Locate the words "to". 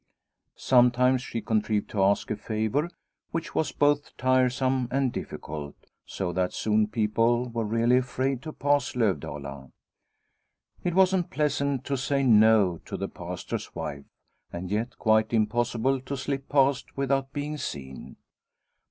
1.91-2.01, 8.41-8.51, 11.85-11.97, 12.85-12.97, 16.01-16.17